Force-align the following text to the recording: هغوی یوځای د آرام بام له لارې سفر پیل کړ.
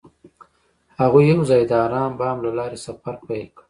هغوی 1.01 1.23
یوځای 1.33 1.63
د 1.67 1.71
آرام 1.85 2.11
بام 2.19 2.37
له 2.45 2.51
لارې 2.57 2.77
سفر 2.85 3.15
پیل 3.27 3.47
کړ. 3.55 3.59